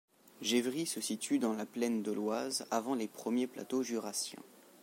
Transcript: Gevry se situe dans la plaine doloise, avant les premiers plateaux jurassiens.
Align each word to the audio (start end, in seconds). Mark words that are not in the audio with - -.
Gevry 0.41 0.87
se 0.87 0.99
situe 0.99 1.37
dans 1.37 1.53
la 1.53 1.67
plaine 1.67 2.01
doloise, 2.01 2.65
avant 2.71 2.95
les 2.95 3.07
premiers 3.07 3.45
plateaux 3.45 3.83
jurassiens. 3.83 4.41